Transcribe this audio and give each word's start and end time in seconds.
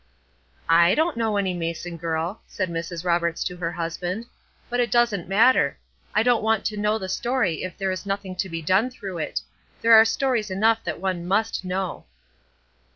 "I 0.67 0.95
don't 0.95 1.15
know 1.15 1.37
any 1.37 1.53
Mason 1.53 1.95
girl," 1.95 2.41
said 2.47 2.71
Mrs. 2.71 3.05
Roberts 3.05 3.43
to 3.43 3.57
her 3.57 3.71
husband, 3.73 4.25
"but 4.67 4.79
it 4.79 4.89
doesn't 4.89 5.29
matter. 5.29 5.77
I 6.15 6.23
don't 6.23 6.41
want 6.41 6.65
to 6.65 6.75
know 6.75 6.97
the 6.97 7.07
story 7.07 7.61
if 7.61 7.77
there 7.77 7.91
is 7.91 8.03
nothing 8.03 8.35
to 8.37 8.49
be 8.49 8.63
done 8.63 8.89
through 8.89 9.19
it. 9.19 9.41
There 9.83 9.93
are 9.93 10.03
stories 10.05 10.49
enough 10.49 10.83
that 10.85 10.99
one 10.99 11.27
must 11.27 11.63
know." 11.63 12.05